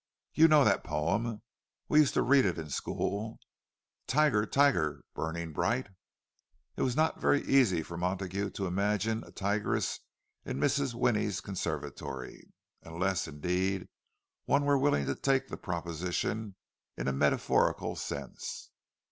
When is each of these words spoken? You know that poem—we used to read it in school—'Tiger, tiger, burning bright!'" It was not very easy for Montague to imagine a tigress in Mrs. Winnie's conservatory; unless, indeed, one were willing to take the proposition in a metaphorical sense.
You 0.33 0.47
know 0.47 0.63
that 0.63 0.83
poem—we 0.83 1.99
used 1.99 2.15
to 2.15 2.23
read 2.23 2.43
it 2.43 2.57
in 2.57 2.71
school—'Tiger, 2.71 4.47
tiger, 4.47 5.03
burning 5.13 5.53
bright!'" 5.53 5.89
It 6.75 6.81
was 6.81 6.95
not 6.95 7.21
very 7.21 7.43
easy 7.45 7.83
for 7.83 7.97
Montague 7.97 8.49
to 8.49 8.65
imagine 8.65 9.23
a 9.23 9.31
tigress 9.31 9.99
in 10.43 10.57
Mrs. 10.57 10.95
Winnie's 10.95 11.39
conservatory; 11.39 12.49
unless, 12.81 13.27
indeed, 13.27 13.89
one 14.45 14.65
were 14.65 14.79
willing 14.79 15.05
to 15.05 15.13
take 15.13 15.49
the 15.49 15.55
proposition 15.57 16.55
in 16.97 17.07
a 17.07 17.13
metaphorical 17.13 17.95
sense. 17.95 18.71